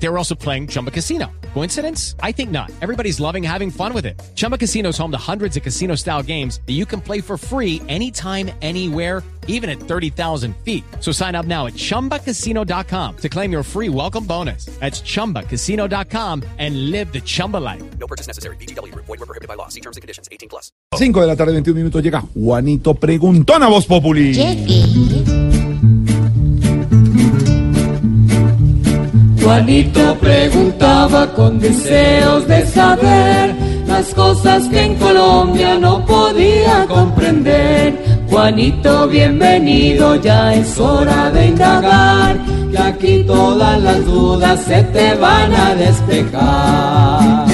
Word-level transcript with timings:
They 0.00 0.08
were 0.08 0.18
also 0.18 0.34
playing 0.34 0.68
Chumba 0.68 0.90
Casino. 0.90 1.30
Coincidence? 1.54 2.14
I 2.22 2.32
think 2.32 2.50
not. 2.50 2.70
Everybody's 2.80 3.18
loving 3.20 3.42
having 3.42 3.70
fun 3.70 3.92
with 3.92 4.06
it. 4.06 4.20
Chumba 4.34 4.56
Casino 4.56 4.90
is 4.90 4.98
home 4.98 5.10
to 5.10 5.18
hundreds 5.18 5.56
of 5.56 5.62
casino 5.62 5.96
style 5.96 6.22
games 6.22 6.60
that 6.66 6.74
you 6.74 6.86
can 6.86 7.00
play 7.00 7.20
for 7.20 7.36
free 7.36 7.82
anytime, 7.88 8.50
anywhere, 8.62 9.22
even 9.48 9.68
at 9.68 9.80
30,000 9.80 10.54
feet. 10.64 10.84
So 11.00 11.10
sign 11.10 11.34
up 11.34 11.46
now 11.46 11.66
at 11.66 11.74
chumbacasino.com 11.74 13.16
to 13.16 13.28
claim 13.28 13.50
your 13.50 13.64
free 13.64 13.88
welcome 13.88 14.24
bonus. 14.24 14.66
That's 14.78 15.00
chumbacasino.com 15.00 16.44
and 16.58 16.90
live 16.90 17.12
the 17.12 17.20
Chumba 17.20 17.56
life. 17.56 17.82
No 17.98 18.06
purchase 18.06 18.28
necessary. 18.28 18.56
BGW. 18.56 18.94
Void 18.94 19.08
were 19.08 19.26
prohibited 19.26 19.48
by 19.48 19.54
law. 19.54 19.68
See 19.68 19.80
terms 19.80 19.96
and 19.96 20.02
conditions. 20.02 20.28
18 20.30 20.48
plus. 20.48 20.70
5 20.92 21.20
de 21.20 21.26
la 21.26 21.36
tarde, 21.36 21.52
21 21.52 21.76
minutos, 21.76 22.02
llega 22.02 22.22
Juanito 22.34 22.94
Preguntón 22.94 23.62
a 23.62 23.68
Voz 23.68 23.86
Populi. 23.86 24.32
Juanito 29.58 30.14
preguntaba 30.20 31.34
con 31.34 31.58
deseos 31.58 32.46
de 32.46 32.64
saber 32.64 33.56
las 33.88 34.14
cosas 34.14 34.68
que 34.68 34.82
en 34.82 34.94
Colombia 34.94 35.76
no 35.80 36.06
podía 36.06 36.86
comprender. 36.86 38.22
Juanito, 38.30 39.08
bienvenido, 39.08 40.14
ya 40.14 40.54
es 40.54 40.78
hora 40.78 41.32
de 41.32 41.46
indagar, 41.46 42.36
que 42.70 42.78
aquí 42.78 43.24
todas 43.26 43.82
las 43.82 44.06
dudas 44.06 44.60
se 44.60 44.80
te 44.84 45.14
van 45.16 45.52
a 45.52 45.74
despejar. 45.74 47.47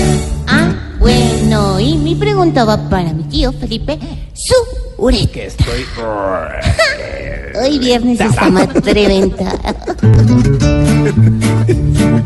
Bueno, 2.15 2.21
y 2.21 2.21
mi 2.21 2.21
pregunta 2.21 2.65
va 2.65 2.89
para 2.89 3.13
mi 3.13 3.25
tío 3.25 3.53
Felipe 3.53 3.99
Sureta. 4.35 5.41
Estoy... 5.41 5.85
Hoy 7.61 7.79
viernes 7.79 8.21
está 8.21 8.51
más 8.51 8.73
reventado. 8.85 9.59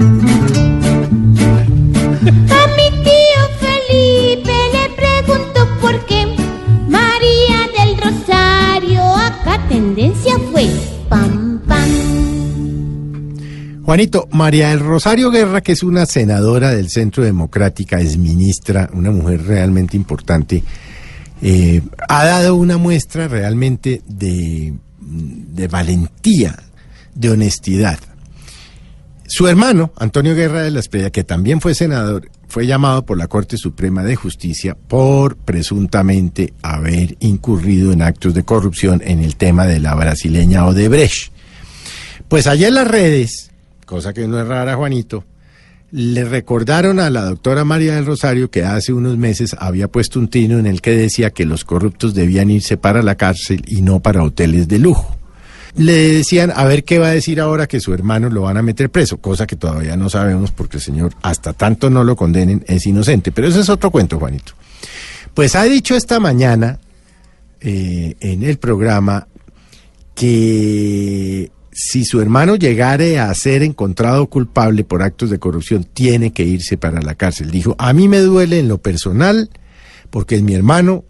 Juanito, 13.89 14.29
María 14.33 14.69
del 14.69 14.81
Rosario 14.81 15.31
Guerra, 15.31 15.63
que 15.63 15.73
es 15.73 15.83
una 15.83 16.05
senadora 16.05 16.73
del 16.73 16.91
Centro 16.91 17.25
Democrática, 17.25 17.99
es 17.99 18.19
ministra, 18.19 18.91
una 18.93 19.11
mujer 19.11 19.47
realmente 19.47 19.97
importante, 19.97 20.63
eh, 21.41 21.81
ha 22.07 22.27
dado 22.27 22.57
una 22.57 22.77
muestra 22.77 23.29
realmente 23.29 24.03
de, 24.07 24.75
valentía, 25.71 26.55
de 27.15 27.31
honestidad. 27.31 27.99
Su 29.27 29.49
hermano, 29.49 29.95
Antonio 29.97 30.35
Guerra 30.35 30.61
de 30.61 30.71
la 30.71 30.81
Espriella, 30.81 31.09
que 31.09 31.25
también 31.25 31.63
fue 31.63 31.75
senador, 31.75 32.31
fue 32.47 32.67
llamado 32.67 33.07
por 33.07 33.17
la 33.17 33.27
Corte 33.27 33.57
Suprema 33.57 34.05
de 34.05 34.17
Justicia 34.17 34.77
por 34.77 35.39
presuntamente 35.39 36.53
haber 36.61 37.17
incurrido 37.21 37.93
en 37.93 38.03
actos 38.03 38.35
de 38.35 38.43
corrupción 38.45 39.01
en 39.03 39.21
el 39.21 39.37
tema 39.37 39.67
de 39.67 39.81
la 39.81 39.95
brasileña 39.95 40.67
Odebrecht. 40.67 41.33
Pues 42.29 42.47
allá 42.47 42.69
en 42.69 42.75
las 42.75 42.87
redes, 42.87 43.49
cosa 43.89 44.13
que 44.13 44.29
no 44.29 44.39
es 44.39 44.47
rara, 44.47 44.77
Juanito, 44.77 45.25
le 45.91 46.23
recordaron 46.25 47.01
a 47.01 47.09
la 47.09 47.25
doctora 47.25 47.65
María 47.65 47.95
del 47.95 48.05
Rosario 48.05 48.51
que 48.51 48.63
hace 48.63 48.93
unos 48.93 49.17
meses 49.17 49.57
había 49.59 49.89
puesto 49.89 50.21
un 50.21 50.29
trino 50.29 50.59
en 50.59 50.67
el 50.67 50.83
que 50.83 50.91
decía 50.91 51.31
que 51.31 51.47
los 51.47 51.65
corruptos 51.65 52.13
debían 52.13 52.51
irse 52.51 52.77
para 52.77 53.03
la 53.03 53.15
cárcel 53.15 53.63
y 53.67 53.81
no 53.81 54.01
para 54.01 54.23
hoteles 54.23 54.69
de 54.69 54.79
lujo. 54.79 55.17
Le 55.75 56.13
decían 56.13 56.53
a 56.55 56.65
ver 56.67 56.85
qué 56.85 56.99
va 56.99 57.09
a 57.09 57.13
decir 57.13 57.41
ahora 57.41 57.67
que 57.67 57.81
su 57.81 57.95
hermano 57.95 58.29
lo 58.29 58.43
van 58.43 58.59
a 58.59 58.63
meter 58.63 58.91
preso, 58.91 59.17
cosa 59.17 59.47
que 59.47 59.57
todavía 59.57 59.97
no 59.97 60.11
sabemos 60.11 60.51
porque 60.51 60.77
el 60.77 60.83
señor 60.83 61.15
hasta 61.23 61.55
tanto 61.55 61.89
no 61.89 62.05
lo 62.05 62.15
condenen 62.15 62.63
es 62.67 62.87
inocente, 62.87 63.33
pero 63.33 63.49
ese 63.49 63.61
es 63.61 63.71
otro 63.71 63.91
cuento, 63.91 64.19
Juanito. 64.19 64.53
Pues 65.33 65.57
ha 65.57 65.65
dicho 65.65 65.97
esta 65.97 66.21
mañana 66.21 66.79
eh, 67.63 68.17
en 68.21 68.43
el 68.43 68.59
programa 68.59 69.27
que 70.15 71.51
si 71.81 72.05
su 72.05 72.21
hermano 72.21 72.57
llegare 72.57 73.21
a 73.21 73.33
ser 73.35 73.63
encontrado 73.63 74.29
culpable 74.29 74.83
por 74.83 75.01
actos 75.01 75.31
de 75.31 75.39
corrupción, 75.39 75.85
tiene 75.85 76.33
que 76.33 76.43
irse 76.43 76.77
para 76.77 77.01
la 77.01 77.15
cárcel. 77.15 77.53
Dijo, 77.53 77.77
a 77.79 77.93
mí 77.93 78.09
me 78.09 78.19
duele 78.19 78.59
en 78.59 78.67
lo 78.67 78.79
personal, 78.79 79.49
porque 80.11 80.35
es 80.35 80.43
mi 80.43 80.55
hermano 80.55 81.05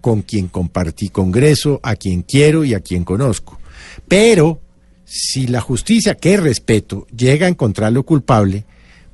con 0.00 0.22
quien 0.22 0.48
compartí 0.48 1.10
congreso, 1.10 1.80
a 1.82 1.96
quien 1.96 2.22
quiero 2.22 2.64
y 2.64 2.72
a 2.72 2.80
quien 2.80 3.04
conozco. 3.04 3.60
Pero 4.08 4.62
si 5.04 5.48
la 5.48 5.60
justicia, 5.60 6.14
que 6.14 6.38
respeto, 6.38 7.06
llega 7.14 7.44
a 7.44 7.50
encontrarlo 7.50 8.02
culpable, 8.04 8.64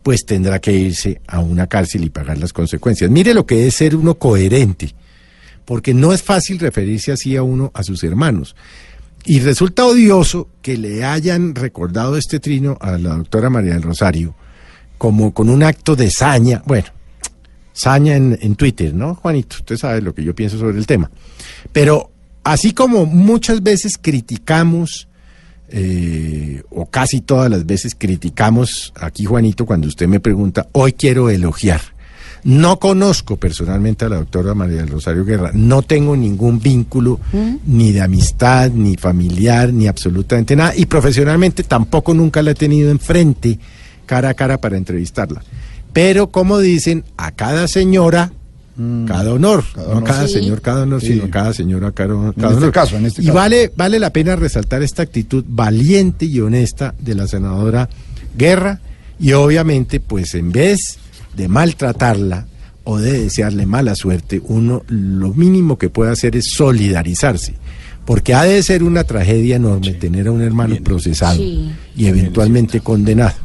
pues 0.04 0.24
tendrá 0.24 0.60
que 0.60 0.72
irse 0.72 1.20
a 1.26 1.40
una 1.40 1.66
cárcel 1.66 2.04
y 2.04 2.10
pagar 2.10 2.38
las 2.38 2.52
consecuencias. 2.52 3.10
Mire 3.10 3.34
lo 3.34 3.44
que 3.44 3.66
es 3.66 3.74
ser 3.74 3.96
uno 3.96 4.14
coherente, 4.20 4.94
porque 5.64 5.94
no 5.94 6.12
es 6.12 6.22
fácil 6.22 6.60
referirse 6.60 7.10
así 7.10 7.34
a 7.34 7.42
uno, 7.42 7.72
a 7.74 7.82
sus 7.82 8.04
hermanos. 8.04 8.54
Y 9.24 9.40
resulta 9.40 9.86
odioso 9.86 10.48
que 10.62 10.76
le 10.76 11.04
hayan 11.04 11.54
recordado 11.54 12.16
este 12.16 12.40
trino 12.40 12.76
a 12.80 12.98
la 12.98 13.16
doctora 13.16 13.50
María 13.50 13.74
del 13.74 13.82
Rosario 13.82 14.34
como 14.98 15.34
con 15.34 15.48
un 15.48 15.64
acto 15.64 15.96
de 15.96 16.10
saña, 16.10 16.62
bueno, 16.64 16.86
saña 17.72 18.14
en, 18.14 18.54
Twitter, 18.54 18.94
¿no, 18.94 19.16
Juanito? 19.16 19.56
Usted 19.56 19.76
sabe 19.76 20.00
lo 20.00 20.14
que 20.14 20.22
yo 20.22 20.32
pienso 20.32 20.58
sobre 20.58 20.78
el 20.78 20.86
tema. 20.86 21.10
Pero 21.72 22.12
así 22.44 22.72
como 22.72 23.04
muchas 23.04 23.64
veces 23.64 23.98
criticamos, 24.00 25.08
eh, 25.68 26.62
o 26.70 26.86
casi 26.86 27.20
todas 27.20 27.50
las 27.50 27.66
veces 27.66 27.96
criticamos 27.98 28.92
aquí, 28.94 29.24
Juanito, 29.24 29.66
cuando 29.66 29.88
usted 29.88 30.06
me 30.06 30.20
pregunta, 30.20 30.68
hoy 30.70 30.92
quiero 30.92 31.30
elogiar. 31.30 31.80
No 32.44 32.78
conozco 32.80 33.36
personalmente 33.36 34.04
a 34.04 34.08
la 34.08 34.16
doctora 34.16 34.52
María 34.54 34.78
del 34.78 34.88
Rosario 34.88 35.24
Guerra, 35.24 35.52
no 35.54 35.82
tengo 35.82 36.16
ningún 36.16 36.58
vínculo 36.58 37.20
ni 37.66 37.92
de 37.92 38.00
amistad, 38.00 38.70
ni 38.72 38.96
familiar, 38.96 39.72
ni 39.72 39.86
absolutamente 39.86 40.56
nada, 40.56 40.72
y 40.76 40.86
profesionalmente 40.86 41.62
tampoco 41.62 42.14
nunca 42.14 42.42
la 42.42 42.50
he 42.50 42.54
tenido 42.54 42.90
enfrente, 42.90 43.60
cara 44.06 44.30
a 44.30 44.34
cara, 44.34 44.60
para 44.60 44.76
entrevistarla. 44.76 45.42
Pero 45.92 46.30
como 46.30 46.58
dicen, 46.58 47.04
a 47.16 47.30
cada 47.30 47.68
señora, 47.68 48.32
cada 49.06 49.32
honor, 49.34 49.62
no 49.76 49.82
honor. 49.84 50.04
cada 50.04 50.26
Sí. 50.26 50.32
señor, 50.34 50.60
cada 50.62 50.82
honor, 50.82 51.00
Sí. 51.00 51.08
sino 51.12 51.30
cada 51.30 51.52
señora, 51.52 51.92
cada, 51.92 52.14
honor. 52.14 52.34
En 52.34 52.40
cada 52.40 52.52
este 52.54 52.62
honor. 52.64 52.72
caso, 52.72 52.96
en 52.96 53.06
este 53.06 53.22
y 53.22 53.26
caso. 53.26 53.36
vale, 53.36 53.72
vale 53.76 53.98
la 54.00 54.10
pena 54.12 54.34
resaltar 54.34 54.82
esta 54.82 55.02
actitud 55.02 55.44
valiente 55.46 56.24
y 56.24 56.40
honesta 56.40 56.92
de 56.98 57.14
la 57.14 57.28
senadora 57.28 57.88
Guerra, 58.36 58.80
y 59.20 59.32
obviamente, 59.34 60.00
pues 60.00 60.34
en 60.34 60.50
vez 60.50 60.98
de 61.36 61.48
maltratarla 61.48 62.46
o 62.84 62.98
de 62.98 63.22
desearle 63.24 63.64
mala 63.66 63.94
suerte, 63.94 64.42
uno 64.44 64.82
lo 64.88 65.32
mínimo 65.34 65.78
que 65.78 65.88
puede 65.88 66.10
hacer 66.10 66.36
es 66.36 66.50
solidarizarse. 66.52 67.54
Porque 68.04 68.34
ha 68.34 68.42
de 68.42 68.60
ser 68.64 68.82
una 68.82 69.04
tragedia 69.04 69.56
enorme 69.56 69.92
tener 69.94 70.26
a 70.26 70.32
un 70.32 70.42
hermano 70.42 70.76
procesado 70.82 71.36
Sí. 71.36 71.70
y 71.96 72.06
eventualmente 72.06 72.80
condenado. 72.80 73.36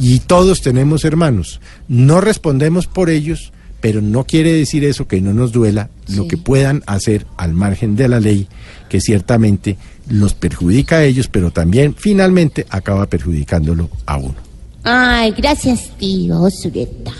Y 0.00 0.20
todos 0.20 0.62
tenemos 0.62 1.04
hermanos. 1.04 1.60
No 1.88 2.22
respondemos 2.22 2.86
por 2.86 3.10
ellos, 3.10 3.52
pero 3.82 4.00
no 4.00 4.24
quiere 4.24 4.54
decir 4.54 4.84
eso 4.84 5.06
que 5.06 5.20
no 5.20 5.34
nos 5.34 5.52
duela 5.52 5.90
lo 6.08 6.26
que 6.26 6.38
puedan 6.38 6.82
hacer 6.86 7.26
al 7.36 7.52
margen 7.52 7.94
de 7.96 8.08
la 8.08 8.18
ley, 8.20 8.46
que 8.88 9.02
ciertamente 9.02 9.76
los 10.08 10.32
perjudica 10.32 10.96
a 10.96 11.04
ellos, 11.04 11.28
pero 11.28 11.50
también 11.50 11.94
finalmente 11.94 12.64
acaba 12.70 13.06
perjudicándolo 13.06 13.90
a 14.06 14.16
uno. 14.16 14.36
Ay, 14.84 15.32
gracias, 15.36 15.90
tío 15.96 16.50
Sureta. 16.50 17.12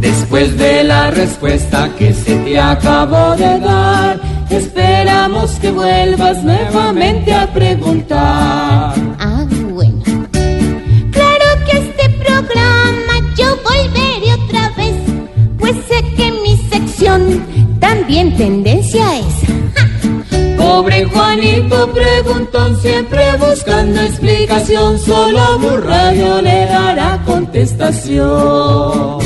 Después 0.00 0.58
de 0.58 0.84
la 0.84 1.10
respuesta 1.12 1.90
que 1.96 2.12
se 2.12 2.36
te 2.38 2.58
acabó 2.58 3.36
de 3.36 3.60
dar, 3.60 4.20
esperamos 4.50 5.52
que 5.60 5.70
vuelvas 5.70 6.42
nuevamente 6.42 7.32
a 7.32 7.52
preguntar. 7.52 8.94
Ah, 9.20 9.46
bueno. 9.70 10.02
Claro 11.12 11.46
que 11.64 11.78
este 11.78 12.10
programa 12.24 13.32
yo 13.36 13.56
volveré 13.62 14.34
otra 14.42 14.70
vez, 14.70 14.96
pues 15.58 15.76
sé 15.86 16.02
que 16.16 16.32
mi 16.32 16.56
sección 16.68 17.44
también 17.78 18.36
tendencia. 18.36 19.11
Pobre 20.82 21.04
Juanito 21.04 21.92
preguntón, 21.92 22.76
siempre 22.80 23.36
buscando 23.38 24.00
explicación, 24.00 24.98
solo 24.98 25.56
Blue 25.60 25.76
Radio 25.76 26.42
le 26.42 26.66
dará 26.66 27.22
contestación. 27.24 29.21